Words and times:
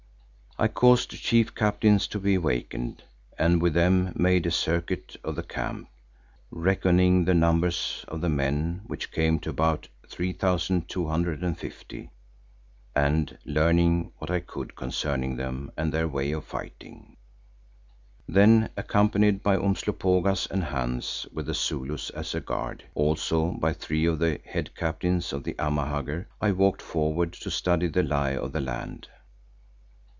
I 0.59 0.67
caused 0.67 1.09
the 1.11 1.15
chief 1.17 1.55
captains 1.55 2.07
to 2.09 2.19
be 2.19 2.35
awakened 2.35 3.01
and 3.39 3.61
with 3.63 3.73
them 3.73 4.13
made 4.15 4.45
a 4.45 4.51
circuit 4.51 5.15
of 5.23 5.35
the 5.35 5.41
camp, 5.41 5.89
reckoning 6.51 7.25
the 7.25 7.33
numbers 7.33 8.05
of 8.07 8.21
the 8.21 8.29
men 8.29 8.81
which 8.85 9.11
came 9.11 9.39
to 9.39 9.49
about 9.49 9.87
3,250 10.07 12.11
and 12.95 13.37
learning 13.43 14.11
what 14.19 14.29
I 14.29 14.39
could 14.39 14.75
concerning 14.75 15.35
them 15.37 15.71
and 15.75 15.91
their 15.91 16.07
way 16.07 16.31
of 16.31 16.43
fighting. 16.45 17.17
Then, 18.27 18.69
accompanied 18.77 19.41
by 19.41 19.55
Umslopogaas 19.57 20.45
and 20.51 20.65
Hans 20.65 21.25
with 21.33 21.47
the 21.47 21.55
Zulus 21.55 22.11
as 22.11 22.35
a 22.35 22.39
guard, 22.41 22.83
also 22.93 23.49
by 23.53 23.73
three 23.73 24.05
of 24.05 24.19
the 24.19 24.39
head 24.45 24.75
captains 24.75 25.33
of 25.33 25.43
the 25.43 25.55
Amahagger, 25.57 26.27
I 26.39 26.51
walked 26.51 26.83
forward 26.83 27.33
to 27.33 27.49
study 27.49 27.87
the 27.87 28.03
lie 28.03 28.35
of 28.35 28.51
the 28.51 28.61
land. 28.61 29.07